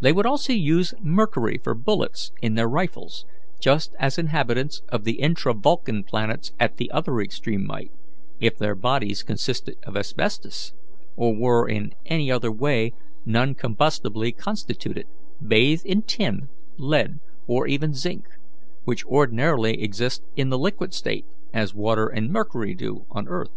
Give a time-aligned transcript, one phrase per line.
[0.00, 3.26] They would also use mercury for bullets in their rifles,
[3.60, 7.90] just as inhabitants of the intra Vulcan planets at the other extreme might,
[8.40, 10.72] if their bodies consisted of asbestos,
[11.16, 12.94] or were in any other way
[13.26, 15.06] non combustibly constituted,
[15.46, 16.48] bathe in tin,
[16.78, 18.24] lead, or even zinc,
[18.84, 23.52] which ordinarily exist in the liquid state, as water and mercury do on the earth.